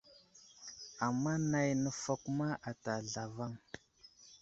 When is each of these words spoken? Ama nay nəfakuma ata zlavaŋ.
Ama 1.05 1.33
nay 1.51 1.69
nəfakuma 1.83 2.47
ata 2.69 2.93
zlavaŋ. 3.11 3.53